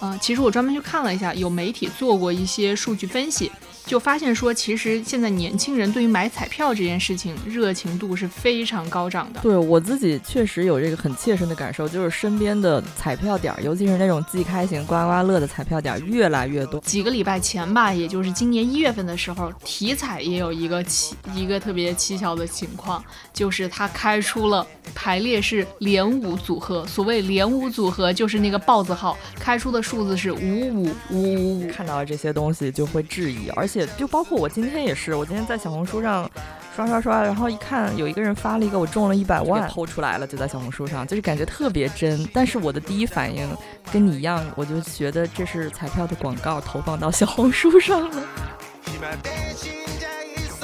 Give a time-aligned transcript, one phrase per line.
[0.00, 3.50] 嗯，其实我专门去看了一下，有媒体做过一些数据分析。
[3.86, 9.40] 就发现说，其实现在年轻人对于买彩票这件事情热情度是非常高涨的。
[9.40, 16.78] 对我自己确实有这个很切身的感受，就是身边的彩票点，尤其是那种即开型刮刮乐的彩票点越来越多。
[16.80, 24.64] 几个礼拜前吧，也就是今年一月份的时候，体彩也有一个奇一个特别蹊跷的情况，就是它开出了
[24.94, 26.86] 排列是连五组合。
[26.86, 31.68] 所谓连五组合，就是那个豹子号开出的数字是五五五五五。
[31.72, 33.84] 看到这些东西就会质疑，而且。
[33.98, 36.30] 就包括我今天也是，我今天在小红书上
[36.76, 42.24] 刷刷刷，然后一看有一个人发了一个我中了一百万，偷出来了，就在小红书上，就是感觉特别真。
[42.32, 43.48] 但是我的第一反应
[43.92, 48.22] 跟你一样，我就觉得这是彩票的广告投放到小红书上了。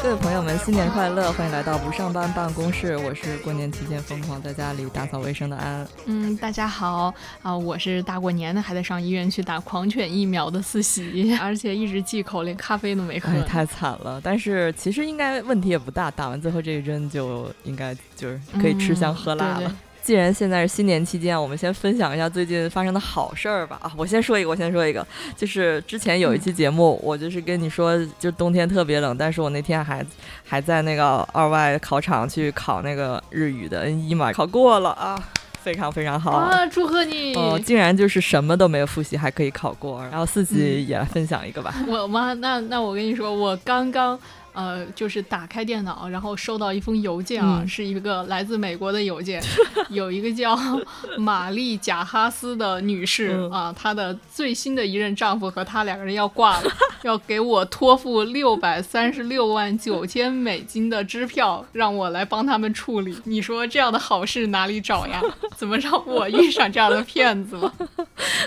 [0.06, 1.32] 各位朋友们，新年快乐！
[1.32, 5.84] 欢迎来到不上班办公室，我是过年期间疯狂在家里打扫卫生的安。
[6.04, 14.20] 嗯，大家好啊，我是大过年的还得上医院去打狂犬疫苗的四喜， 而且一直忌口，连咖啡都没喝，太惨了。
[14.22, 19.76] 但是其实应该问题也不大，打完最后这一针就应该就是可以吃香喝辣了。
[20.06, 23.76] 既然现在是新年期间，我们先分享一下最近发生的好事儿吧。
[23.82, 25.04] 啊，我先说一个，我先说一个，
[25.36, 30.06] 就是之前有一期节目，我就是跟你说，就冬天特别冷，但是我那天还
[30.44, 35.20] 还在那个二外考场去考那个日语的 N 一嘛，考过了啊，
[35.60, 37.34] 非常非常好啊，祝贺你！
[37.34, 41.74] 哦，竟然就是什么都没有复习还可以考过，然后四级也分享一个吧。
[41.88, 42.32] 我妈？
[42.34, 44.16] 那那我跟你说，我刚刚。
[44.56, 49.42] 呃，就是打开电脑，然后收到一封邮件啊，是一个来自美国的邮件，
[49.90, 50.58] 有一个叫
[51.18, 56.70] 玛丽贾哈斯的女士啊，她的最新的一任丈夫和她两个人要挂了，
[57.04, 63.14] 要给我托付六百三十六万九千美金的支票，让我来帮他们处理。
[63.24, 65.22] 你说这样的好事哪里找呀？
[65.54, 67.72] 怎么让我遇上这样的骗子了？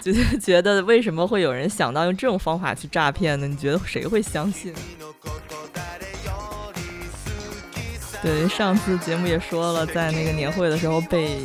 [0.01, 3.47] 就是觉得为什么会有人想到用这种方法去诈骗呢？
[3.47, 4.73] 你觉得谁会相信？
[8.21, 11.39] 对，上次节目也说了，在那个年会的时候被。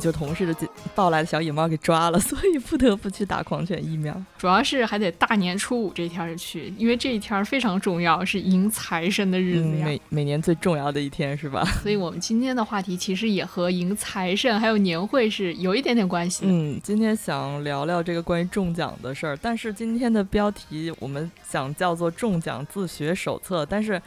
[0.00, 4.20] 就同事的抱来的小野猫给抓了，所以不得不去打狂犬疫苗。
[4.38, 9.84] 主要是还得大年初五这天去，因为这一天非常重要，是迎财神的日子呀。
[9.84, 11.62] 每每年最重要的一天是吧？
[11.82, 16.44] 所以我们今天的话题其实也和迎财神还有年会是有一点点关系。
[16.46, 23.66] 嗯，今天想聊聊这个关于中奖的事儿，但是今天的标题我们想叫做中奖自学手册。
[23.66, 24.00] 但是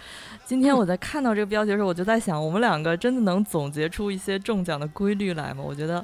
[0.45, 5.63] 今天我在看到这个标题的时候，我就在想，我们两个真的能总结出一些中奖的规律来吗？
[5.63, 6.03] 我觉觉得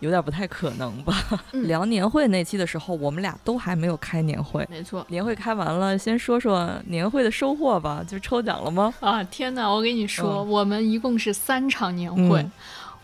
[0.00, 1.12] 有点不太可能吧。
[1.64, 4.66] 聊年会那期的时候，我们俩都还没有开年会。
[4.70, 8.02] 没错，年会开完了，先说说年会的收获吧。
[8.08, 8.94] 就抽奖了吗？
[9.00, 9.68] 啊，天哪！
[9.68, 12.46] 我跟你说，我们一共是三场年会，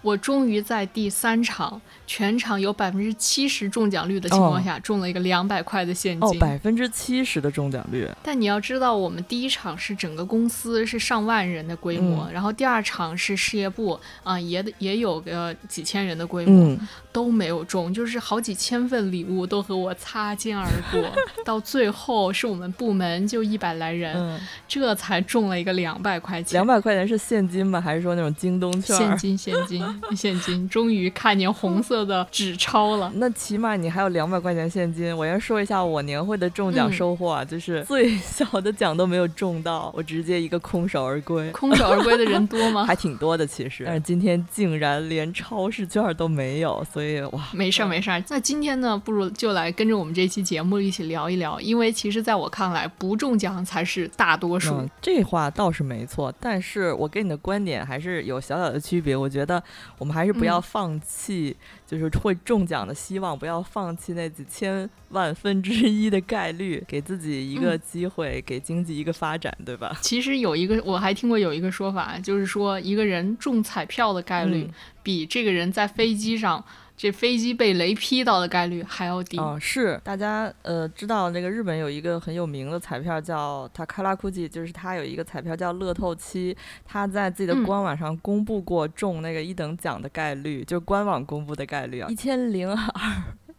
[0.04, 1.80] 我终于在第三场。
[2.06, 6.28] 全场有百分之七十中奖率的情况下，中了一个两百块的现金。
[6.28, 8.06] 哦，百分之七十的中奖率。
[8.22, 16.76] 但你要知道，我们第一场是整个公司是上万人的规模，然后第二场是事业部啊，也也有个几千人的规模，
[17.14, 21.00] 都没有中，就是好几千份礼物都和我擦肩而过。
[21.46, 24.38] 到最后是我们部门就一百来人，
[24.68, 26.52] 这才中了一个两百块钱。
[26.52, 27.80] 两百块钱是现金吗？
[27.80, 28.96] 还是说那种京东券？
[28.96, 29.82] 现金，现金，
[30.14, 30.68] 现金。
[30.68, 31.94] 终于看见红色。
[32.04, 35.16] 的纸钞了，那起码你还有两百块钱现金。
[35.16, 41.48] 我先说一下我年会的中奖收获啊，就是最小的奖都没有中到，我直接一个空手而归。
[41.52, 42.84] 空手而归的人多吗？
[42.88, 48.22] 还挺多的其实，但是今天竟然连超市券都没有，所以哇，没事儿没事儿。
[48.28, 54.88] 那今天呢，不如就来跟着我们这期节目一起聊一聊，因为其实在我看来，不中奖才是大多数。
[55.00, 59.16] 这话倒是没错，但是我跟你的观点还是有小小的区别。
[59.16, 59.62] 我觉得
[59.98, 61.56] 我们还是不要放弃。
[61.86, 69.96] 就是会中奖的希望，不要放弃那几千万分之一的概率，给自己一个机会，给经济一个发展，对吧？
[70.02, 74.68] 其实有一个，我还听过有一个说法，就是说一个人中彩票的概率，
[75.02, 76.64] 比这个人在飞机上。
[76.96, 79.58] 这飞机被雷劈到的概率还要低啊！
[79.58, 92.76] 是大家呃知道那个日本有一个很有名的彩票叫塔卡拉库吉，就是他有一个彩票叫乐透七，他在自己的官网上公布过中那个一等奖的概率，就是官网公布的概率概率啊，一千零二。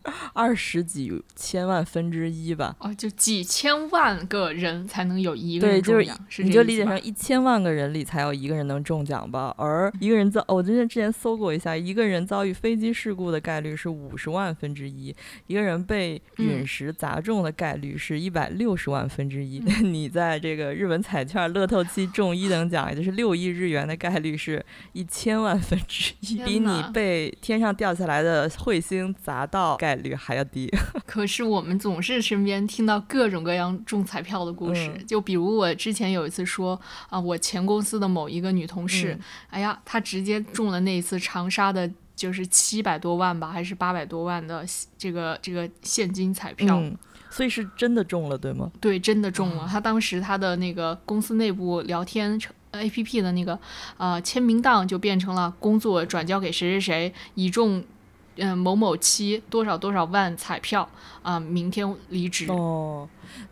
[0.33, 9.53] 二十几千万分之一吧，哦，就几千万个人才能有一个人中奖，你就理解成一千万个人里才有一个人能中奖吧。
[9.57, 15.15] 而一个人遭，我之前之前搜过一下，一个人遭遇飞机事故的概率是五十万分之一，
[15.47, 19.59] 一个人被陨石砸中的概率是一百六十万分之一。
[19.81, 24.63] 你在这个日本彩券乐透期中一等奖，也就是六亿日元的概率是
[24.93, 29.94] 一千万分之一，比你被天上掉下来的彗星砸到概。
[29.95, 30.69] 率还要低。
[31.05, 39.17] 可是我们总是身边听到各种各样中彩票的故事，就比如我之前有一次说啊，我前公司的某一个女同事，
[39.49, 41.89] 哎呀，她直接中了那一次长沙的。
[42.15, 44.65] 就是七百多万吧，还是八百多万的
[44.97, 46.81] 这个这个现金彩票，
[47.29, 48.71] 所以是真的中了，对吗？
[48.79, 49.67] 对，真的中了。
[49.69, 52.39] 他当时他的那个公司内部聊天
[52.71, 53.59] A P P 的那个
[53.97, 57.83] 呃签名档就变成了工作转交给谁谁谁，已中
[58.37, 60.87] 嗯某某期多少多少万彩票
[61.23, 62.47] 啊，明天离职。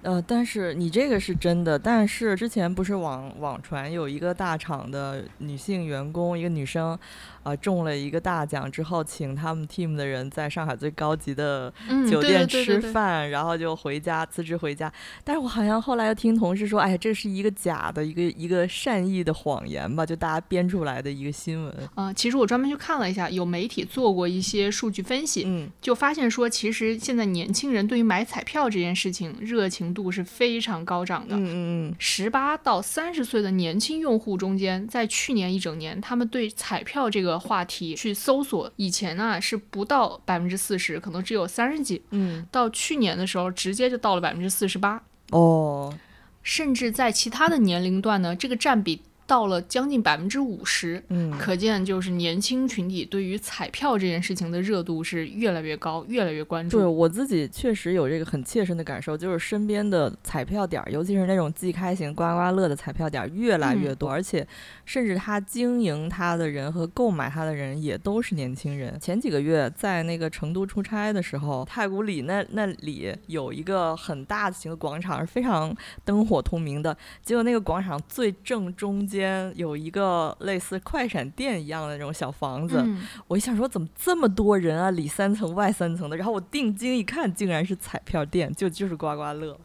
[0.02, 6.98] 呃，但是你这个是真的，但是之前不是网网传有一个大厂的女性员工，一个女生。
[7.44, 11.70] 啊，中了一个大奖之后，请他们 team 的人在上海最高级的
[12.10, 14.90] 酒店吃饭，然后就回家辞职回家。
[15.25, 21.76] 但是我好像后来又听同事说，哎呀，这是一个假的，一个一个善意的谎言吧，就大家编出来的一个新闻。
[21.96, 31.36] 啊，其实我专门去看了一下，有媒体做过一些数据分析，嗯，就发现说，其实现在年轻人对于买彩票这件事情热情度是非常高涨的。
[31.36, 31.54] 嗯嗯
[31.89, 37.33] 嗯，十八到三十岁的年轻用户中间，在去年一整年，他们对彩票这个。
[37.44, 42.01] 话题去搜索，以前呢是不到百分之四十，可能只有三十几。
[42.12, 45.04] 嗯，到去年的时候，直接就到了百分之四十八。
[45.31, 45.94] 哦，
[46.42, 49.01] 甚至在其他的年龄段呢，这个占比。
[49.33, 56.77] 到了将近百分之五十，嗯，可见就是年轻群体对于彩票这件事情的热度是越来越高，越来越关注。
[56.77, 64.47] 对我自己确实有这个很切身的感受，就是身边的彩票点儿，尤其是那种即开型刮刮乐的彩票点越来越多，而且
[64.85, 69.00] 甚至他经营他的人和购买他的人也都是年轻人。
[69.00, 75.75] 前几个月在那个成都出差的时候，太古里那那里有一个很大型的广场，是非常
[76.06, 76.95] 灯火通明的。
[77.24, 78.94] 结果那个广场最正中。
[79.07, 79.23] 间
[79.56, 82.84] 有一个类似快闪店一样的那种小房子，
[83.28, 89.58] 我一想说怎么这么多人啊，里三层外三层的，然后我定睛一看，竟然是彩票店，就就是刮刮乐。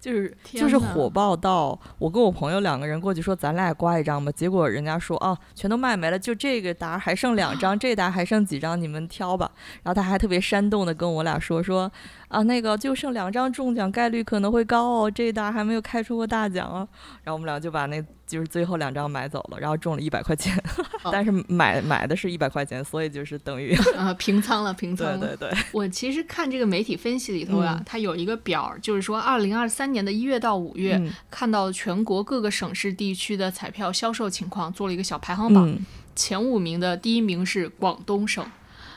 [0.00, 9.50] 就是就是火爆到我跟我朋友两个人过去说咱俩刮一张吧，结果人家说啊全都卖没了，就这个沓还剩两张， 这沓还剩几张，你们挑吧。
[9.82, 11.90] 然后他还特别煽动的跟我俩说说
[12.28, 16.86] 啊那个就剩两张中奖概率可能会高哦，这一沓还没有开出过大奖啊。
[17.24, 20.56] 然后我们俩就把那就是最后两张买走了，然后中了一百块钱，
[21.10, 25.18] 但是买买的是一百块钱，所以就是等于啊平仓了平仓。
[25.18, 29.88] 对对对，我其实看这个媒体分析里头啊，它有一个表，就是说二零二三。
[29.88, 35.78] 年的一月到五月，看到全国各个省市地区的彩票销售情况，做了一个小排行榜。
[36.14, 38.44] 前五名的第一名是广东省，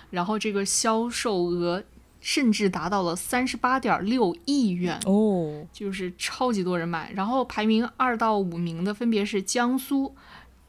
[0.10, 1.82] 然后这个销售额
[2.22, 7.12] 甚至达到了三十八点六亿元哦，就是超级多人买。
[7.14, 10.16] 然后排名二到五名的分别是江苏。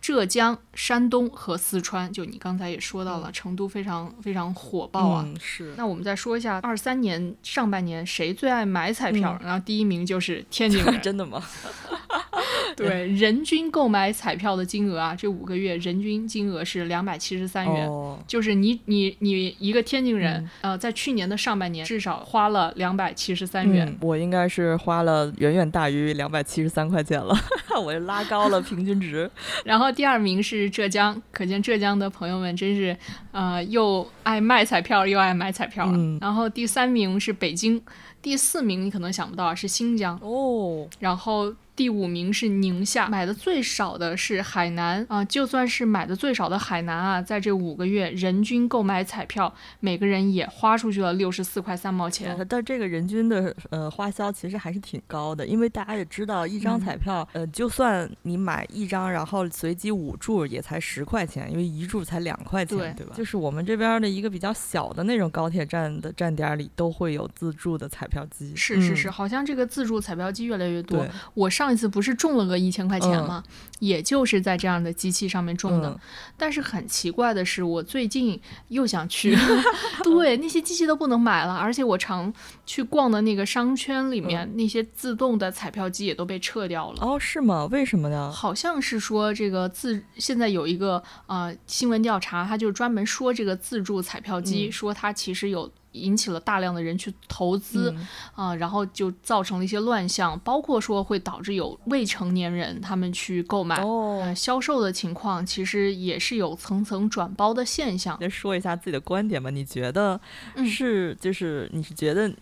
[0.00, 5.25] 浙江、山东和四川，就你刚才也说到了，成都非常非常火爆啊。
[5.38, 5.72] 是。
[5.76, 9.38] 那我们再说一下二三年上半年谁最爱买彩票？
[9.40, 11.00] 然后第一名就是天津 人。
[11.00, 11.40] 真的吗？
[12.77, 17.89] 对，人均购买彩票的金额啊，这五个月人均金额是两百七十三元。
[17.89, 18.19] 哦。
[18.27, 23.97] 就是你你你一个天津人，呃，在去年的上半年至少花了两百七十三元。
[24.01, 27.37] 我应该是花了远远大于两百七十三块钱了，
[27.81, 29.31] 我拉高了平均值。
[29.65, 29.93] 然后。
[29.93, 32.97] 第二名是浙江，可见浙江的朋友们真是，
[33.31, 35.87] 呃，又爱卖彩票又爱买彩票。
[36.19, 37.79] 然后第三名是北京，
[38.23, 40.88] 第四名你可能想不到是新疆哦。
[40.99, 41.55] 然后。
[41.75, 52.37] 第五名是宁夏，买的最少的是海南啊，就算是买的最少的海南啊，在这五个月人均购买彩票，每个人也花出去了六十四块三毛钱。
[52.47, 63.14] 但这个人均的呃花销其实还是挺高的，因为大家也知道，一张彩票呃，就算你买一张，然后随机五注也才十块钱，因为一注才两块钱，对吧？
[63.17, 68.55] 就是我们这边的一个比较小的那种高铁站的站点里都会有自助的彩票机。
[68.55, 71.07] 是是是，好像这个自助彩票机越来越多。
[71.33, 71.62] 我上。
[71.62, 73.40] 上一次不是中了个一千块钱吗？
[73.78, 75.97] 也就是在这样的机器上面中的。
[76.37, 79.38] 但是很奇怪的是，我最近又想去，
[80.02, 82.35] 对那些机器都不能买了，而且我常
[82.66, 86.99] 去逛的那个商圈里面，那些自动的彩票机也都被撤掉了。
[87.00, 87.66] 哦，是吗？
[87.71, 88.33] 为什么呢？
[88.33, 95.71] 好像是说这个自现在有一个呃新闻调查，他就专门说这个自助彩票机，说它其实有。
[95.92, 97.94] 引起了大量的人去投资
[98.34, 103.82] 啊，然后就造成了一些乱象，包括说会导致有未成年人他们去购买，
[104.34, 108.18] 销售的情况其实也是有层层转包的现象。
[108.18, 110.20] 先说一下自己的观点吧，你觉得
[110.66, 112.32] 是就是你是觉得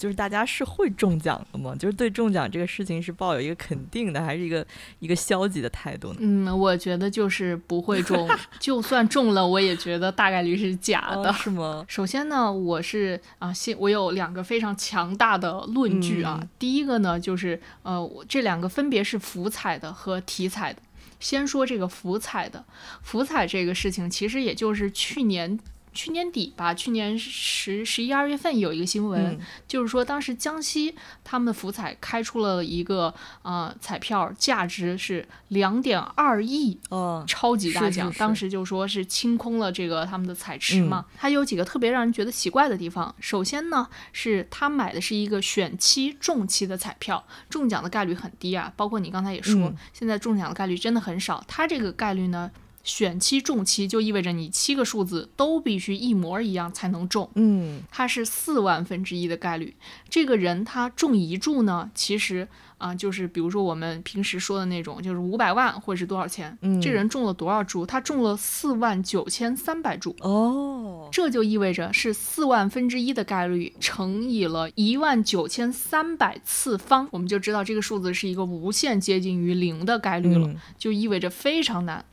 [0.00, 1.74] 就是大家是会中奖的吗？
[1.78, 4.66] 就是对中奖这个事情是抱有一个肯定的，还是一个
[4.98, 6.16] 一个消极的态度呢？
[6.20, 8.26] 嗯，我觉得就是不会中，
[8.58, 11.84] 就算中了，我也觉得大概率是假的，是吗？
[11.86, 16.42] 首先呢，我是啊，先我有两个非常强大的论据啊。
[16.58, 20.80] 第一个呢，就是呃，我这两个分别是福彩的和体彩的。
[21.18, 22.64] 先说这个福彩的，
[23.02, 25.58] 福彩这个事情，其实也就是去年。
[25.92, 30.94] 去年底吧，去年十十一二月份有一个新闻，就是说当时江西
[31.24, 38.12] 他们的福彩开出了一个呃彩票，价值是两点二亿，哦，超级大奖。
[38.18, 41.04] 当时就说是清空了这个他们的彩池嘛。
[41.16, 43.14] 它有几个特别让人觉得奇怪的地方。
[43.20, 48.72] 首先呢，是他买的是一个选期中期的彩票，中奖的概率很低啊。
[48.76, 51.42] 包括你刚才也说，现在中奖的概率真的很少。
[51.48, 52.50] 它这个概率呢？
[52.82, 59.74] 选七中七就意味着你七个数字都必须一模一样才能中，嗯，它是四万分之一的概率。
[60.08, 67.84] 这个人他中一注呢，其实啊，就是比如说我们平时说的那种，就是五百万或者是多少钱，嗯，这人中了多少注？
[67.84, 82.04] 他中了四万九千三百注，哦，这就意味着是四万分之一的概率乘以了一万九千三百次方，我们就知道这个数字是一个无限接近于零的概率了，就意味着非常难。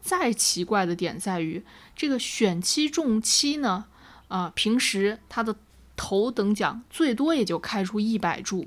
[0.00, 1.62] 再奇怪的点在于，
[1.94, 3.84] 这个选期中期呢，
[4.28, 5.54] 啊，平时他的
[5.96, 8.66] 头等奖最多也就开出一百注，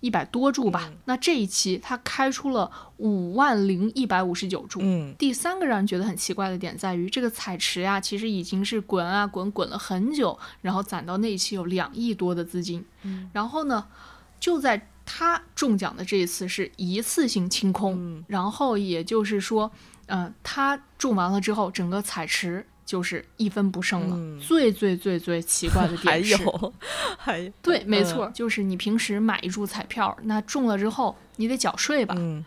[0.00, 0.92] 一百多注吧。
[1.04, 4.80] 那这一期他开出了五万零一百五十九注。
[4.82, 12.84] 嗯，第三个让人觉得很奇怪的点在于，这个彩池呀，其实已经是滚啊滚，滚了很久，然后攒到那一期有两亿多的资金。
[13.02, 13.86] 嗯，然后呢，
[14.40, 19.70] 就在他中奖的这一次是一次性清空，然后也就是说。
[20.06, 24.40] 嗯，他中完了之后，整个彩池就是一分不剩了。
[24.40, 26.74] 最最最最奇怪的点是，还有，
[27.18, 32.14] 还有对，没错，就是你平时买一注彩票，那中了之后你得缴税吧？
[32.18, 32.44] 嗯。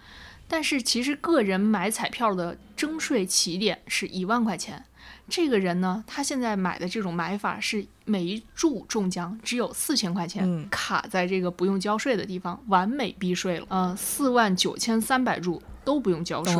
[0.47, 4.85] 但是其实个人买彩票的征税起点是一万块钱。
[5.27, 13.65] 这个人呢，他现在买的这种买法是每一注中奖只有四千块钱，卡在这个不用交税的地方，完美避税了。
[13.69, 15.59] 嗯，四万九千三百注。
[15.85, 16.55] 都不用交税，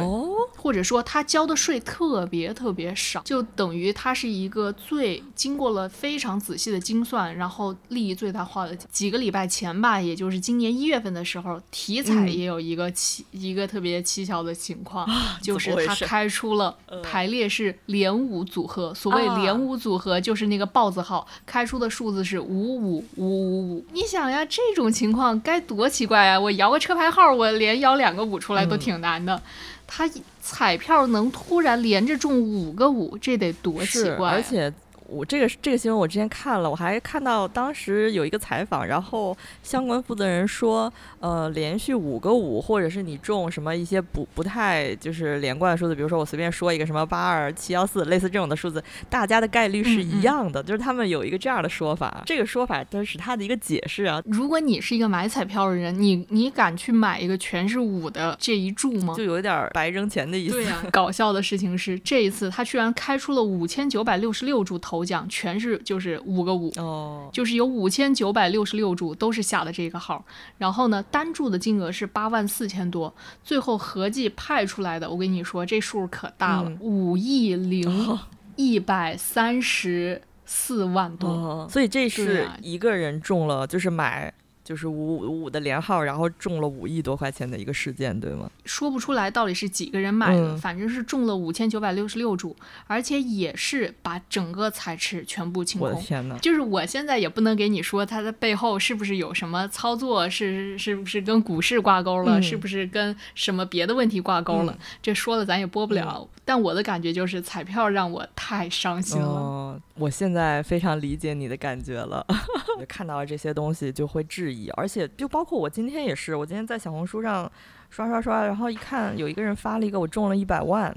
[0.56, 8.76] 或者说他交的税特别特别少，就等于他是一个最经过了非常仔细的精算，然后利益最大化的。
[8.92, 15.08] 几个礼拜前吧，也就是今年一月份的时候，体彩也有一个蹊一个特别蹊跷的情况，
[15.42, 18.94] 就是他开出了排列是连五组合。
[18.94, 23.86] 所谓连五组合，就是那个豹子号开出的数字是五五五五五。
[23.92, 26.40] 你想呀，这种情况该多奇怪啊！
[26.40, 29.15] 我摇个车牌号，我连摇两个五出来都挺难。
[29.24, 29.42] 的，
[29.86, 30.10] 他
[30.42, 34.32] 彩票能突然连着中五个五，这得多奇怪！
[34.32, 34.74] 而且。
[35.08, 52.24] 我这个这个新闻我之前看了，我还看到当时有一个采访，然后相关负责人说，呃，连续五个五，或者是你中什么一些不不太就是连贯的数字，比如说我随便说一个什么八二七幺四，类似这种的数字，大家的概率是一样的，就是他们有一个这样的说法。
[52.26, 54.22] 这个说法都是他的一个解释啊。
[54.26, 59.14] 如果你是一个买彩票的人，你你敢去买一个全是五的这一注吗？
[59.16, 60.54] 就有点白扔钱的意思。
[60.54, 60.84] 对呀。
[60.92, 64.95] 搞笑的事情是，这一次他居然开出了五千九百六十六注头。
[64.96, 70.24] 头奖全是就是五个五哦，就是有五千九百六十六注都是下的这个号，
[70.58, 78.18] 然后呢单注的金额是八万四千多，最后合计派出来的，我跟你说这数可大了，五亿零
[78.56, 84.34] 一百三十四万多，所以这是一个人中了，就是买。
[84.66, 88.50] 就是五五五的连号，然后中了五亿多块钱的一个事件，对吗？
[88.66, 92.56] 说不出来到底是几个人买的，反正是中了五千九百六十六注，
[92.88, 95.88] 而且也是把整个彩池全部清空。
[95.88, 96.36] 我的天哪！
[96.40, 104.76] 就是我现在也不能给你说它的背后是不是有什么操作，是是不是跟股市挂钩了，是不是跟什么别的问题挂钩了？
[105.00, 106.28] 这说了咱也播不了。
[106.44, 109.80] 但我的感觉就是彩票让我太伤心了。
[109.98, 112.26] 我现在非常理解你的感觉了，
[112.88, 117.50] 看到了这些东西就会质疑，而且就包括我今天也是，我今天在小红书上
[117.90, 120.94] 刷刷刷，然后一看有一个人发了一个我中了一百万，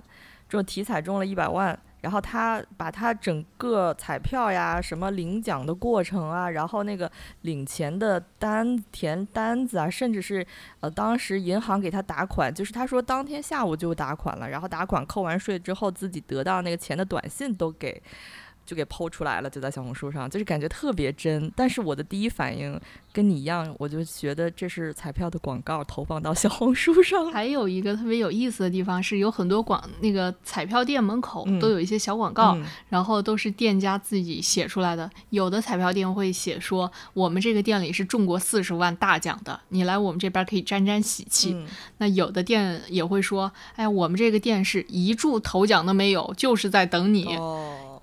[0.49, 1.78] 这体彩中了一百万。
[2.00, 10.47] 然后他把他整个彩票呀，什么领奖的过程啊，然后那个领钱的单填单子啊，甚至是
[10.78, 18.00] 呃当时银行给他打款，就是他说当天下午就打款了，然后打款扣完税之后自己得到那个钱的短信都给
[18.68, 21.50] 就给剖出来了，就在小红书上，就是感觉特别真。
[21.56, 22.78] 但是我的第一反应
[23.14, 27.32] 跟你一样，我就觉得这是彩票的广告投放到小红书上。
[27.32, 32.58] 还有一个特别有意思的地方是，有很多广那个彩票店门口都有一些小广告，
[32.90, 35.10] 然后都是店家自己写出来的。
[35.30, 41.56] 有的彩票店会写说，我们这个店里是中过四十万大奖的，你来我们这边可以沾沾喜气。
[41.96, 47.38] 那有的店也会说，哎，我们这个店是一注头奖都没有，就是在等你。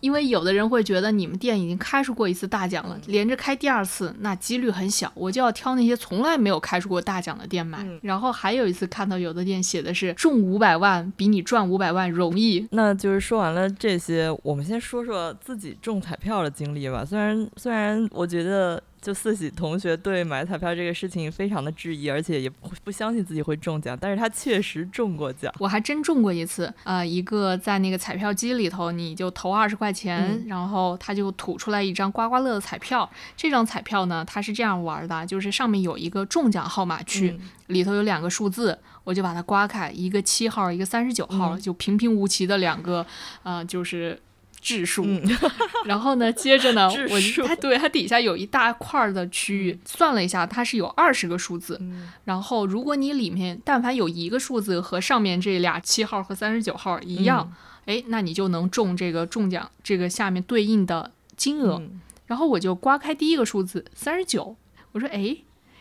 [0.05, 7.83] 因为有的人会觉得你们店已经开出过一次大奖了，连着开第二次，那几率很小，我就要挑那些从来没有开出过大奖的店买。
[8.03, 12.67] 然后还有一次看到有的店写的是中五百万比你赚五百万容易。
[12.69, 17.03] 那就是说完了这些，我们先说说自己中彩票的经历吧。
[17.03, 18.79] 虽然虽然我觉得。
[19.05, 25.53] 就四喜同学对买彩票这个事情非常的质疑，而且也不不相信自己会中奖，但是他确实中过奖。
[25.59, 33.07] 我还真中过一次，呃，一个在那个彩票机里头，你就投二十块钱，然后他就吐出来一张刮刮乐的彩票。
[33.37, 43.05] 这张彩票呢，它是这样玩的，就是上面有一个中奖号码区，里头有两个数字，我就把它刮开，一个七号，一个三十九号，就平平无奇的两个，
[43.43, 44.19] 呃，就是。
[44.65, 45.05] 质数，
[45.85, 51.79] 然后呢，接着呢， 我它对它底下有一大块的区域，算了一下，它是有二十个数字。
[52.23, 57.53] 然后如果你里面但凡有一个数字和上面这俩七号和三十九号一样，
[57.85, 61.79] 哎，那你就能中这个中奖这个下面对应的金额。
[62.25, 64.55] 然后我就刮开第一个数字三十九，
[64.93, 65.37] 我说哎，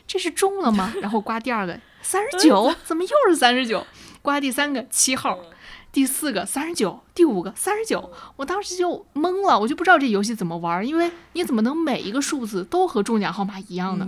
[0.06, 0.92] 这是中了吗？
[1.00, 3.86] 然后刮第二个三十九，怎么又是三十九？
[4.20, 5.38] 刮第三个七号。
[5.94, 14.04] 第四个三十九，第五个三十九，我当时就懵了，我就不知道这游戏怎么玩，因为你怎么能每一个数字都和中奖号码一样呢？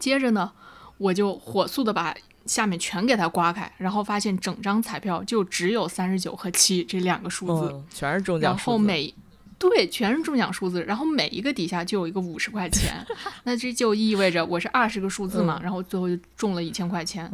[0.00, 0.50] 接着呢，
[0.98, 2.12] 我就火速的把
[2.46, 9.14] 下面全给它刮开，然后发现整张彩票就只有三十九和七这两个数字，全是中奖然后每
[9.58, 12.94] 对，全是中奖数字，然后每一个底下就有一个五十块钱，
[13.44, 17.30] 那这就意味着我是二十个数字嘛，然后最后就中了一千块钱。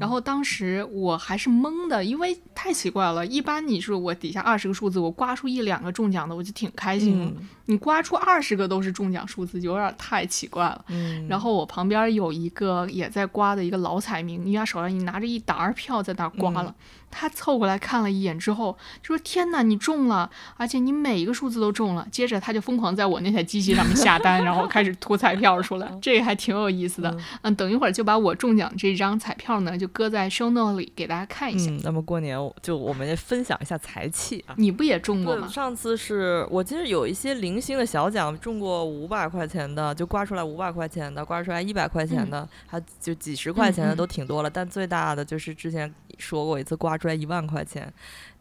[0.00, 3.26] 然后当时我还是懵的，因为太奇怪了。
[3.26, 7.30] 一般你说我底下二十个数字，我刮出一两个中奖的，我就挺开心了。
[7.66, 10.84] 你刮出二十个都是中奖数字，就有点太奇怪了。
[11.28, 16.74] 然后我旁边有一个也在刮的一个老彩民，因为他手上你拿着一沓票在那刮了。
[17.18, 20.30] 他凑过来看了一眼之后，就说：“天哪，你中了！
[20.58, 27.16] 而且你每一个数字都中了。”接着他就疯狂在我那台机器上面下单，然后开始吐彩票出来， 这个还挺有意思的。
[27.40, 31.70] 嗯，等一会儿就把我中奖这张彩票呢，就搁在 show note 里给大家看一下。
[31.70, 34.54] 嗯，那么过年就我们分享一下财气啊。
[34.58, 35.48] 你不也中过吗？
[35.48, 44.50] 上次是我记得有一些零星的小奖，中过五百块钱的，就刮出来五百块钱的，刮出来一百块钱的，还就几十块钱的都挺多了。
[44.50, 46.96] 但最大的就是之前说过一次刮。
[46.96, 47.92] 出来一万块钱，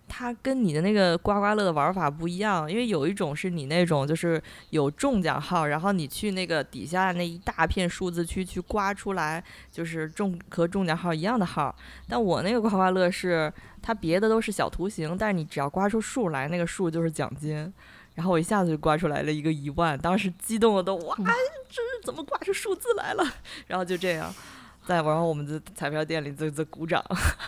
[0.08, 11.76] 它跟你的那个刮刮乐的玩法不一样，因为有一种是你那种就是有中奖号，然后你去那个底下那一大片数字区去刮出来，就是中和中奖号一样的号。
[12.08, 17.74] 但我那个刮刮乐是它别的都是小图形，但是你只要刮出数来，那个数就是奖金。
[18.14, 21.18] 然后我一下子就刮出来了一个一万，当时激动的都哇，
[21.68, 23.26] 这怎么刮出数字来了？
[23.68, 24.34] 然后就这样。
[24.86, 27.04] 在然后我们的彩票店里在在鼓掌，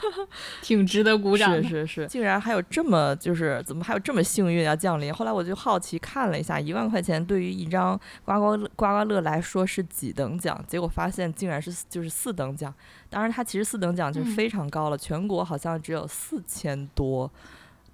[0.61, 1.53] 挺值得鼓掌。
[1.61, 5.13] 是是是，竟然还有这么就是怎么还有这么幸运要降临？
[5.13, 10.59] 后来我就好奇看了一下，一万块钱对于一张刮刮刮刮乐来说是几等奖？
[10.67, 12.73] 结果发现竟然是就是四等奖。
[13.09, 17.31] 当然，它其实四等奖就非常高了，全国好像只有四千多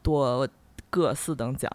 [0.01, 0.47] 多
[0.89, 1.69] 个四等奖。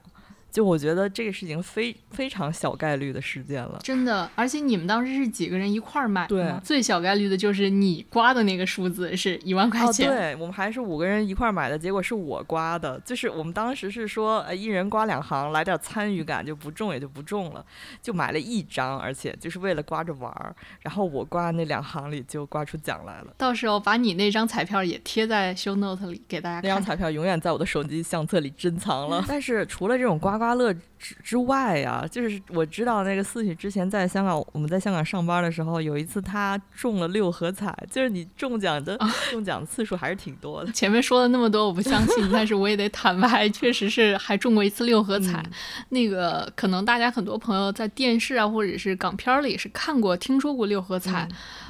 [0.50, 4.28] 就我觉得这个事情非非常小概率的事件了，真的。
[4.34, 10.08] 而且你们当时是几个人一块儿买对，最小概率的就是你刮的那个数字是一万块钱。
[10.08, 12.98] 对，我们还是五个人一块儿买的，结果是我刮的。
[13.04, 17.62] 就是我们当时是说，呃，一人刮两行，来点参与感，就不中也就不中了，
[18.02, 20.56] 就买了一张，而且就是为了刮着玩儿。
[20.80, 23.26] 然后我刮那两行里就刮出奖来了。
[23.36, 26.66] 到时候把你那张彩票也贴在 show note 里给大家。
[26.66, 29.22] 那张彩票永远在我的手机相册里珍藏了。
[29.28, 30.37] 但是除了这种刮。
[30.38, 38.98] 刮乐之之外呀，就是我知道那个四喜之前在香港，我们在香港上班的时候，有一次他中了六合彩，就是你中奖的
[39.30, 40.72] 中奖次数还是挺多的。
[40.72, 45.44] 前面说了那么多，我不相信，但是我也得坦白，确实是还中过一次六合彩。
[45.88, 51.28] 那个可能大家很多朋友在电视啊，或者是港片里是看过、听说过六合彩。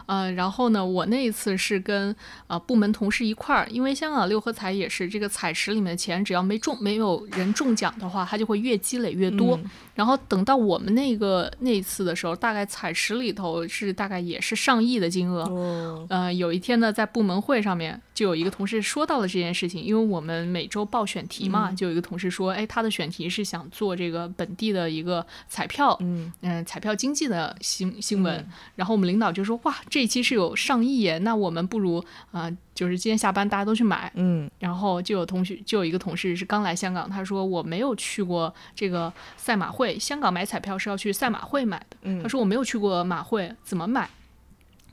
[0.08, 2.14] 呃，然后呢，我那一次是跟
[2.48, 9.60] 呃部门同事一块儿，因为香港六合彩也是这个彩池里面的钱，只要没中没有人中奖的话，它就会会越积累越多。
[9.94, 16.06] 然后等到我们那个那一次的时候，大概彩池里头是大概也是上亿的金额。
[16.08, 28.42] 呃，有一天呢，在部门会上面，就有一个同事说到了这件事情，因为我们每周报选题嘛，就有一个同事说，哎，他的选题是想做这个本地的一个彩票，嗯嗯，彩票经济的新新闻。
[28.76, 32.50] 然后我们领导就说，哇，这一期是有上亿耶，那我们不如啊。
[32.74, 44.08] 就是今天下班大家都去买，嗯，然后就有同学就有一个同事是刚来香港，他说我没有去过这个赛马会，香港买彩票是要去赛马会买的，嗯，他说我没有去过马会，怎么买？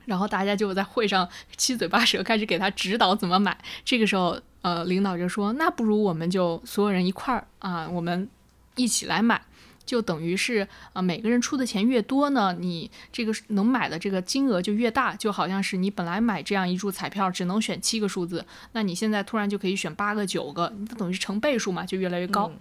[0.05, 3.55] 然后大家就在会上七嘴八舌开始给他指导怎么买。
[3.83, 8.27] 这个时候，呃，领导就说，那不如我们就所有人一块儿啊，我们
[8.75, 9.39] 一起来买。
[9.85, 22.51] 就等于是啊，每个人出的钱越多呢，你这个能买的这个金额就越大，就好像是你本来买这样一注彩票只能选七个数字，那你现在突然就可以选八个、九个，你等于是成倍数嘛，就越来越高。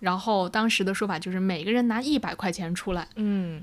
[0.00, 3.62] 然后当时的说法就是每个人拿一百块钱出来，嗯，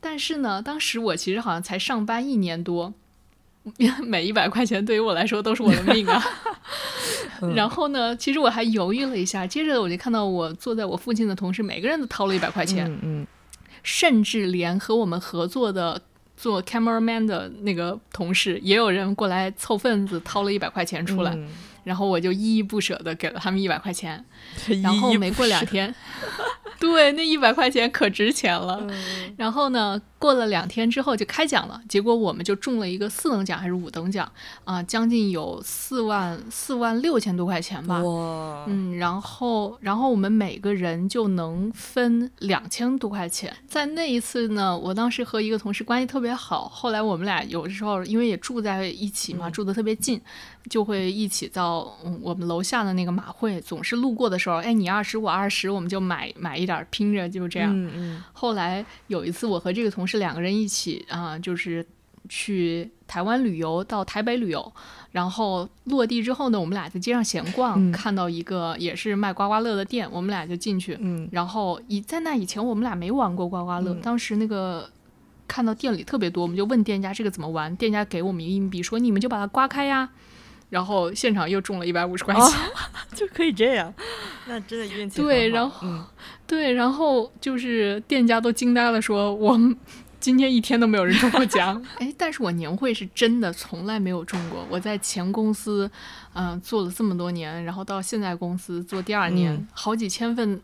[0.00, 2.94] 但是呢，当时我其实好像才上班一年多。
[4.04, 6.22] 每一百块钱对于我来说都是我的命啊！
[7.54, 13.26] 然后呢，其实我还犹豫了一下，接着我就看到我坐在我附近的同事，每个人都掏了一百块钱，嗯，
[13.82, 16.00] 甚至连和我们合作的
[16.36, 21.36] 做 cameraman 的那个同事，也有人过来凑份子，掏了一百块钱出来，
[21.84, 24.24] 然后我就依依不舍的给了他们一百块钱，
[24.82, 25.94] 然后没过两天。
[26.78, 28.86] 对，那一百块钱可值钱了。
[29.36, 34.30] 然后呢，过了两天之后就开奖了，结果我们就中了一个四等奖还是五等奖
[34.64, 38.02] 啊，将近有四万四万六千多块钱吧。
[38.02, 43.54] 哇，嗯，然后然后我们每个人就能分两千多块钱。
[43.66, 50.20] 在那一次呢，我当时和一个同事关系特别好，后来我们俩有的时候因为也住在一起嘛，住的特别近。
[50.70, 57.72] 就会一起到我们楼下的那个马会，总是路过的时候，哎，你二十我二十，我们就买买一点拼着，就这样。
[57.74, 58.22] 嗯嗯。
[58.32, 61.84] 后来有一次，我和这个同事两个人一起啊，就是
[62.28, 64.72] 去台湾旅游，到台北旅游，
[65.12, 70.96] 然后落地之后呢，我们俩在街上闲逛，看到一个也是卖刮刮乐的店，我们俩就进去。
[71.00, 71.28] 嗯。
[71.32, 74.88] 然后以在那以前，我们俩没玩过刮刮乐，当时那个
[75.46, 80.10] 看到店里特别多，我们就问店家这个怎么玩，店家给我们一个硬币，说你们就把它刮开呀。
[80.74, 82.60] 然后现场又中了一百五十块钱，
[83.14, 83.94] 就可以这样，
[84.48, 85.88] 那真的运气对，然后
[86.48, 89.76] 对，然后就是店家都惊呆了，说我们
[90.18, 91.80] 今天一天都没有人中过奖。
[92.00, 94.66] 哎，但是我年会是真的从来没有中过。
[94.68, 95.88] 我在前公司，
[96.32, 100.60] 嗯，做了这么多年，然后到现在公司做第二年，好几千份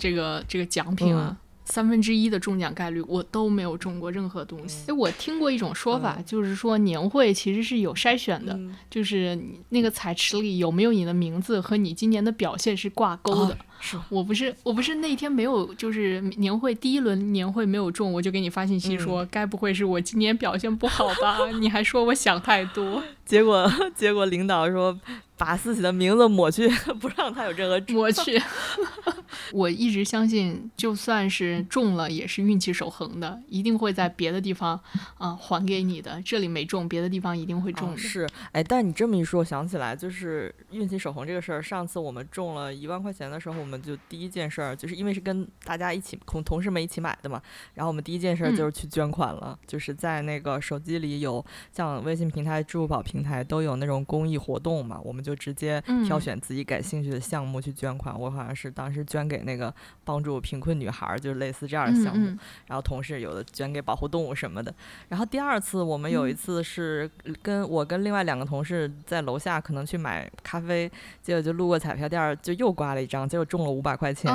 [0.00, 1.36] 这个这个奖品啊。
[1.64, 4.90] 三分之一的中奖概率，我都没有中过任何东西。
[4.90, 8.58] 哎，我听过一种说法，就是说年会其实是有筛选的，
[8.90, 9.38] 就是
[9.70, 13.56] 那个彩池里有没有你的名字和你今年的表现是挂钩的。
[13.80, 21.38] 是我不是我不是那天没有，就是年会第一轮年会没有中，我就给你发信息说，该不会是我今年表现不好吧？
[21.60, 24.98] 你还说我想太多， 结果结果领导说。
[25.36, 26.68] 把自己的名字抹去，
[27.00, 28.40] 不让他有任何抹去。
[29.54, 34.78] 我一直相信，就算是中了，也是运气守恒的，一定会在别的地方
[35.18, 36.22] 啊还给你的。
[36.22, 37.96] 这里没中，别的地方一定会中的。
[37.96, 41.60] 是，哎，但你这么一说，我想起来，就是运气守恒这个事儿。
[41.60, 47.42] 上次我们中了一万块钱的时候，我们就第一件事儿，就是因为是跟大家一起同同事们一起买的嘛，
[47.74, 55.24] 然后我们第一件事儿就是去捐款了，就是在那个手机里有像微信平台、支付宝平台都有那种公益活动嘛，我们。
[55.24, 58.14] 就直接挑选自己感兴趣的项目去捐款。
[58.20, 59.72] 我好像是当时捐给那个
[60.04, 62.26] 帮助贫困女孩，就是类似这样的项目。
[62.66, 64.74] 然后同事有的捐给保护动物什么的。
[65.08, 67.10] 然后第二次我们有一次是
[67.42, 70.90] 跟我跟另外两个同事在楼下可能去买咖啡，
[71.22, 74.32] 结果就路过彩票店，就又刮了一张，结果中了五百块钱。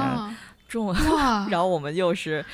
[0.69, 0.95] 中了，
[1.49, 2.45] 然后我们又是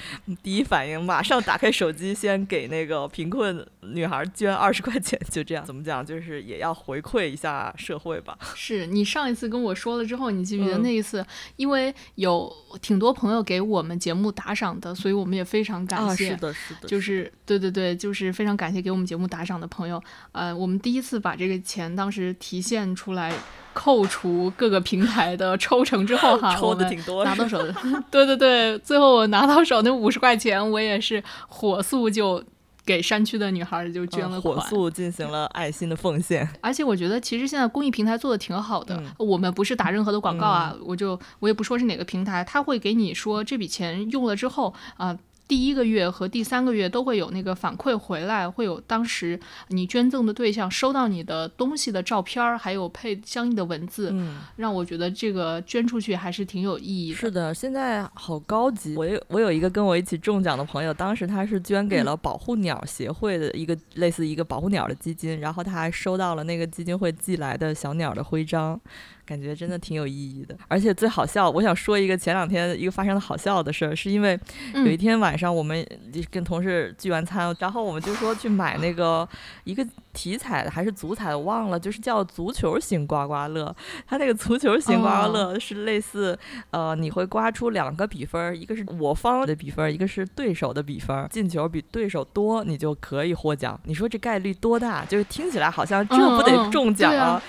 [0.41, 5.65] 第一反应，马上打开手机，先给那个贫困女孩捐二十块钱，就这样。
[5.65, 6.03] 怎么讲？
[6.03, 8.37] 就是也要回馈一下社会吧。
[8.55, 11.23] 是你上一次跟我说了之后，你记不记得那一次？
[11.57, 12.51] 因为有
[12.81, 16.29] 挺多朋友给我们节目打赏的，所以我们也非常感谢。
[16.29, 16.87] 是的，是的。
[16.87, 20.01] 就是对对对，就是非常感谢给我们节目打赏的朋友。
[20.31, 23.33] 呃，我们第一次把这个钱当时提现出来。
[23.75, 27.75] 扣除各个平台的抽成之后，哈， 抽的挺多，拿到手的，
[28.09, 32.41] 对对对，最后我拿到手那五十块钱，我也是火速就
[32.85, 36.47] 给山区的女孩就捐了款，火速进行了爱心的奉献。
[36.61, 45.17] 而且我觉得其实现在公益平台做的挺好的，我们不是打任何的广告啊，我就我也不说是哪个平台，他会给你说这笔钱用了之后啊。
[45.47, 57.17] 第一个月和第三个月都会有那个反馈回来，会有当时你捐赠的对象收到你的东西的照片儿，还有配相应的文字，嗯，让我觉得这个捐出去还是挺有意义的。
[57.17, 58.95] 是的，现在好高级。
[58.95, 68.79] 我有我有一个跟我一起中奖的朋友，当时他是捐给了保护鸟协会的一个类似一个保护鸟的基金，然后他还收到了那个基金会寄来的小鸟的徽章。
[69.25, 74.39] 感觉真的挺有意义的，而且最好笑，我想说一个前两天一个发生的好笑的事儿，是因为
[74.73, 75.85] 有一天晚上我们
[76.29, 79.27] 跟同事聚完餐，然后我们就说去买那个
[79.63, 83.75] 一个体彩的还是足彩的，我忘了，就是叫足球型刮刮乐。
[84.07, 86.37] 它那个足球型刮刮乐是类似，
[86.69, 93.79] 呃，你会刮出两个比分，一个是我方的比分，一个是对手的比分，进球比对手多，你就可以获奖。
[93.85, 95.03] 你说这概率多大？
[95.05, 97.41] 就是听起来好像这不得中奖啊？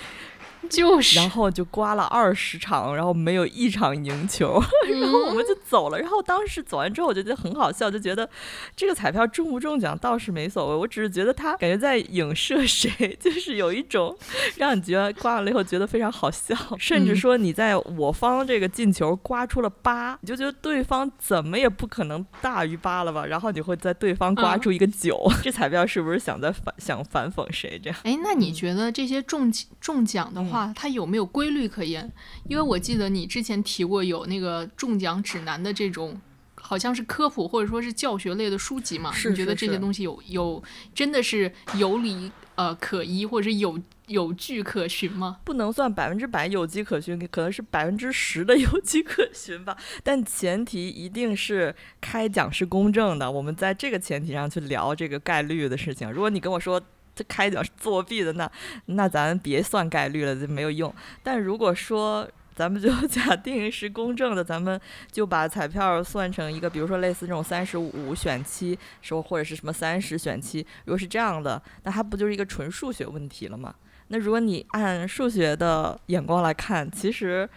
[0.69, 5.99] 就是，然后就刮了二十场，然后没有一场赢球，然后我们就走了。
[5.99, 8.29] 然后当时走完之后，我就觉得很好笑，就觉得
[8.75, 14.17] 这个彩票中不中奖倒是没所谓，我只是觉得他感觉在影射谁，就是有一种
[14.57, 23.27] 让你觉得刮完了以后觉得非常好笑，甚至说你在我方这个进球刮出了八，你就觉得对方怎么也不可能大于八了吧？
[23.27, 27.99] 然后你会在对方刮出一个九，这彩票是不是想在反想反讽谁这样？
[28.05, 30.56] 哎，那你觉得这些中中奖的话？
[30.57, 32.11] 啊，它有没有规律可言？
[32.49, 36.21] 因为我记得你之前提过有那个中奖指南的这种，
[36.55, 39.13] 好像是科普或者说是教学类的书籍嘛？
[39.29, 40.63] 你觉得这些东西有有
[40.95, 45.39] 真的是有理呃可依，或者是有有据可循吗？
[45.45, 49.77] 不能算百分之百有迹可循，可能是百分之十的有迹可循吧。
[50.03, 53.31] 但前提一定是开奖是公正的。
[53.31, 56.11] 我们在这个前提上去聊这个概率的事情。
[56.11, 56.81] 如果你跟我说，
[57.17, 58.49] 这开奖是作弊的，那
[58.85, 60.95] 那咱别算概率了，就没有用。
[61.23, 64.79] 但如果说咱们就 假定是公正的，咱们
[65.11, 73.75] 就把彩票算成一个，比如说类似这种三十五选七，说或者是什么三十选七，如果是这样的，那它不就是一个纯数学问题了吗？
[74.09, 77.49] 那如果你按数学的眼光来看，其实。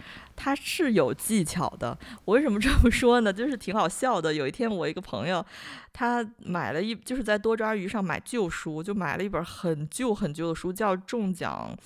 [0.42, 3.30] 他是有技巧的，我为什么这么说呢？
[3.30, 4.32] 就是挺好笑的。
[4.32, 5.44] 有一天，我一个朋友，
[5.92, 11.76] 他买了一，就是在多抓鱼上买旧书，就买了一本很旧很旧的书，叫《中奖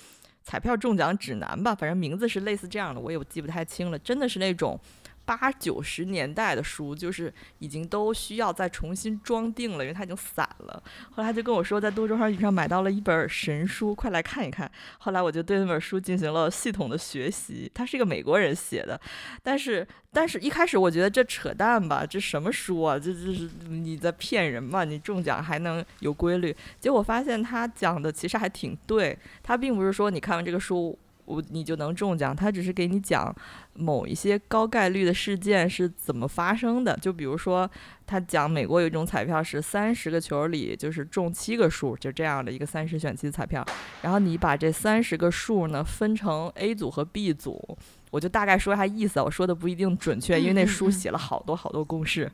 [0.45, 3.99] 彩票中奖指南》吧，反正名字是类似这样的，我也记不太清了。
[3.99, 4.79] 真的是那种。
[5.25, 10.83] 八九十年代的书，就是已经都需要再重新装订了，因为它已经散了。
[11.11, 14.71] 后来他就跟我说，在多庄鱼上买到了一本神书，快来看一看。
[14.99, 17.71] 后来我就对那本书进行了系统的学习。
[17.73, 19.01] 他是一个美国人写的，
[19.43, 22.99] 但是，但是一开始我觉得这扯淡吧，这什么书啊？
[22.99, 24.85] 这这是你在骗人嘛？
[24.85, 26.55] 你中奖还能有规律？
[26.79, 29.19] 结果发现他讲的其实还挺对。
[29.43, 30.99] 他并不是说你看完这个书。
[31.25, 33.35] 我你就能中奖，他只是给你讲
[33.75, 36.97] 某一些高概率的事件是怎么发生的。
[37.01, 37.71] 就比如说，
[38.07, 43.65] 他讲美国有一种彩票是三十个球里就是中七个数，就这样的一个三十选七的彩票。
[44.03, 47.77] 然后你把这三十个数呢分成 A 组和 B 组，
[48.11, 52.31] 我就大概说一下意思，我说的不一定准确，因为那书写了好多好多公式。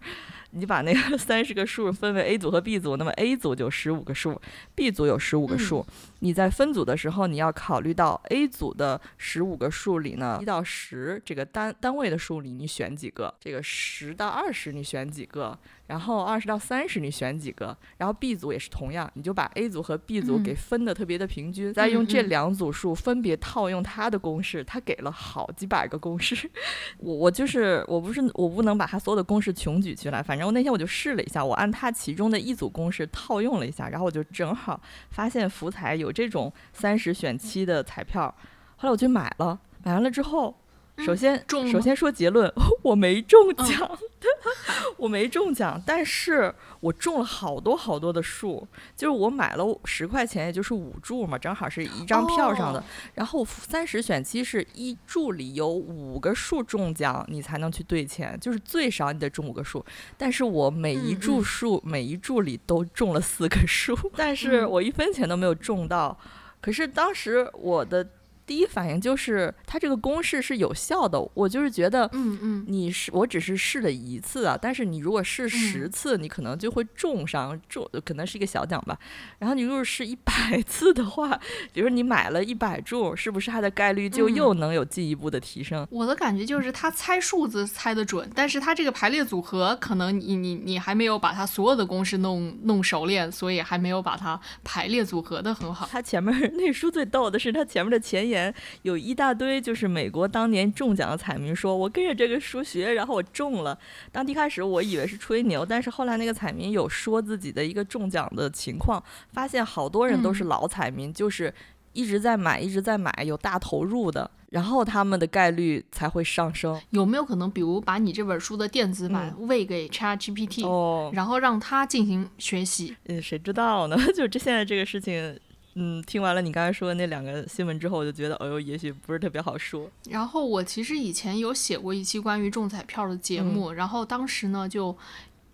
[0.53, 4.41] 你把那个 三十个数分为 A 组和 B 组，那么 A 组就十五个数
[4.75, 5.87] ，B 组有十五个数。
[6.21, 13.33] 你在分组的时候，你要考虑到 A 组的十五个数里呢，一到十这个单单位的数里，你选几个？
[13.41, 15.59] 这个十到二十你选几个？
[15.91, 17.77] 然后二十到三十你选几个？
[17.97, 26.49] 然后 B 组也是同样，你就把 A 组和 B 组给分的特别的平均，再用这两组数分别套用它的公式，它给了好几百个公式。
[26.99, 38.33] 我我就是我不是我不能把它所有的公式穷举起来，反正我那天我就试了一下，我按它其中的一组公式套用了一下，然后我就正好发现福彩有这种三十选七的彩票，
[38.77, 40.55] 后来我去买了，买完了之后。
[41.05, 43.99] 首先，首先说结论， 我没中奖，
[44.97, 52.83] 我没中奖，但是我中了好多好多的数，就是我买了十块钱，也就是五注嘛，正好是一张票上的。
[53.15, 59.85] 然后三十选七是一注里有五个数中奖，你才能去兑钱，就是最少你得中五个数。
[60.17, 66.19] 但是我每一注数，每一注里都中了四个数， 但是我一分钱都没有中到。
[66.61, 68.07] 可是当时我的。
[68.51, 78.99] 第一反应就是它这个公式是有效的，我就是觉得，嗯嗯，你是我只是试了一次啊，但是你如果试十次，你可能就会中上中，可能是一个小奖吧。
[79.39, 81.41] 然后你如果试一百 次的话，
[81.73, 85.87] 比如说你买了一百注，是不是它的概率就又能有进一步的提升？
[85.89, 95.89] 我的感觉就是它猜数字猜得准，但是它这个排列组合可能你你你还没有把它所有的公式弄弄熟练，所以还没有把它排列组合的很好。
[95.89, 98.40] 它前面那书最逗的是它前面的前言。
[98.41, 103.79] 前有一大堆就是美国当年中奖的彩民说，我跟着这个书学，然后我中了。
[104.11, 111.53] 当一开始我以为是吹牛，但是后来那个彩民有说自己的一个中奖的情况，发现好多人都是老彩民，就是
[111.93, 114.31] 一直在买，一直在买，有大投入的。
[114.51, 116.77] 然后他们的概率才会上升。
[116.91, 122.97] 有没有可能，比如把你这本书的电子版喂给 ChatGPT，然后让它进行学习？
[123.05, 123.97] 嗯，谁知道呢？
[124.13, 125.39] 就这现在这个事情，
[125.75, 129.91] 嗯，听完了你刚才说的那两个新闻之后，我就觉得，哎呦，也许不是特别好说。
[130.09, 134.97] 然后我其实以前有写过一期关于中彩票的节目，然后当时呢，就，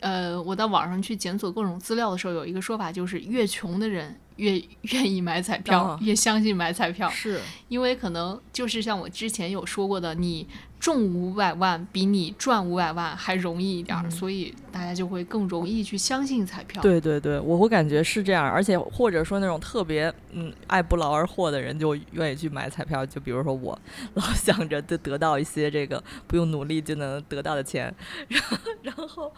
[0.01, 4.19] 呃，我在网上去检索各种资料的时候，有一个说法就是，越穷的人。
[4.37, 10.47] 越愿意买彩票，越相信买彩票，是因为可能就是像我之前有说过的，你
[10.79, 16.83] 中五百万比你赚五百万还容易一点，所以大家就会更容易去相信彩票。
[16.83, 23.79] 对对对，我会感觉是这样，而且或者说那种特别嗯爱不劳而获的人就愿意去买彩票，就比如说我
[24.15, 27.93] 老想着得得到一些这个不用努力就能得到的钱，
[28.29, 29.33] 然后然后。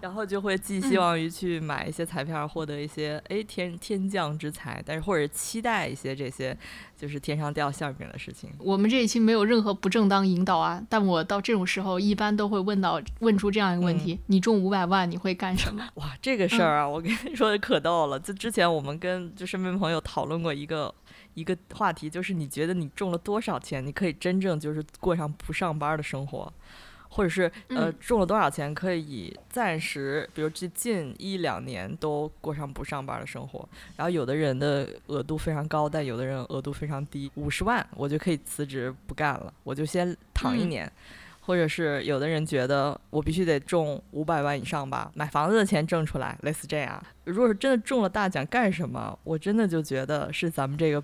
[0.00, 6.56] 然后就会寄希望于去买一些彩票，获得一些哎天天降之财，但是或者期待一些这些
[6.96, 8.48] 就是天上掉馅饼的事情。
[8.60, 15.82] 我们这一期没有任何不正当引导啊，但我到这种时候一般都会问到问出这样一个问题：你中五百万你会干什么？
[15.96, 18.18] 哇，这个事儿啊，我跟你说的可逗了。
[18.18, 20.94] 就之前我们跟就身边朋友讨论过一个
[21.34, 26.52] 一个话题，就是你觉得你中了多少钱，你可以真正就是过上不上班的生活？
[27.08, 33.68] 或者是呃中了多少钱可以暂时，比如这近一两年都过上不上班的生活。
[33.96, 40.90] 然后有的人的额度非常高，但有的人额度非常低，五十万我就可以辞职不干了，我就先躺一年。
[41.40, 47.02] 或者是有的人觉得我必须得中五百万以上吧，买房子的钱挣出来，类似这样。
[47.24, 49.18] 如果是真的中了大奖干什么？
[49.24, 51.02] 我真的就觉得是咱们这个。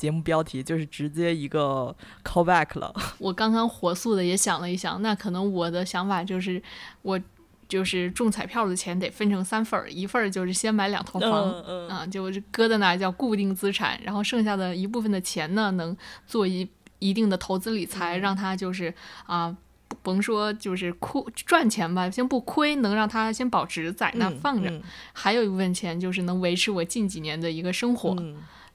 [0.00, 2.90] 节目标题就是直接一个 callback 了。
[3.20, 6.62] 我刚刚火速的也想了一想，那可能我的想法就是，
[7.02, 7.20] 我
[7.68, 11.52] 就是中彩票的钱得分成三份儿，一份儿就是先买两套房，
[11.86, 15.94] 啊，就搁在那叫固定资产，然后剩下的一部分的钱呢，能
[16.26, 16.66] 做一
[16.98, 18.94] 一定的投资理财，让它就是
[19.26, 19.54] 啊，
[20.02, 24.80] 甭说就是亏赚钱吧，先不亏，能让它先保值在那放着，
[25.12, 28.16] 还有一部分钱就是能维持我近几年的一个生活。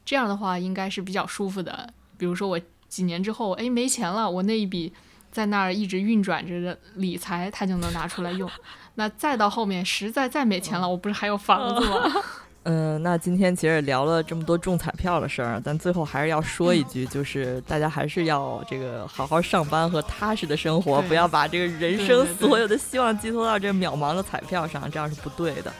[0.05, 1.91] 这样的话应该是比较舒服的。
[2.17, 4.93] 比如说我几年之后，哎，没钱了，我那一笔
[5.31, 8.49] 在那儿一直运转着的理财，它就能拿出来用。
[8.95, 12.23] 那再到后面实在再没钱了，我不是还有房子吗？
[12.63, 25.73] 嗯， 那今天其实聊了这么多中彩票的事儿，但最后还是要说一句，就是大家还是要这个好好上班和踏实的生活，不要把这个人生所有的希望寄托到这渺茫的彩票上，这样是不对的。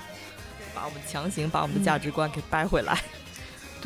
[0.75, 2.99] 把我们强行把我们的价值观给掰回来。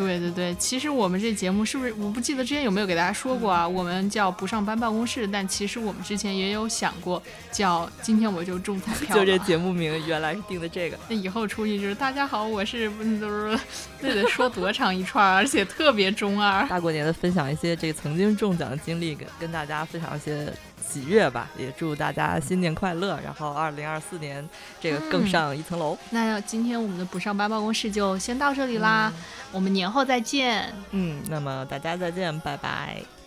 [0.07, 3.67] 对对对，其实我们这节目是不是我不记得之前有没有给大家说过啊？
[3.67, 9.13] 我们叫不上班办公室，但其实我们之前也有想过叫今天我就中彩票。
[9.19, 10.97] 就这节目名原来是定的这个。
[11.09, 13.59] 那以后出去就是大家好，我是都是
[13.99, 16.65] 那得说多长一串，而且特别中二。
[16.69, 20.51] 大过年的分享一些这个曾经中奖的经历，跟跟大家分享一些。
[20.89, 24.47] 喜悦吧，也祝大家新年快乐，然后二零二四年
[24.81, 25.95] 这个更上一层楼。
[26.09, 29.13] 那今天我们的不上班办公室就先到这里啦，
[29.51, 30.73] 我们年后再见。
[30.91, 33.18] 嗯，那么大家再见，拜拜。